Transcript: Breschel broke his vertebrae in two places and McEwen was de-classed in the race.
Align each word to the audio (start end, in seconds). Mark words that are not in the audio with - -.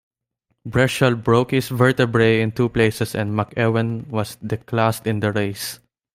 Breschel 0.67 1.15
broke 1.23 1.51
his 1.51 1.69
vertebrae 1.69 2.41
in 2.41 2.53
two 2.53 2.69
places 2.69 3.13
and 3.13 3.35
McEwen 3.37 4.07
was 4.07 4.35
de-classed 4.37 5.05
in 5.05 5.19
the 5.19 5.31
race. 5.31 5.79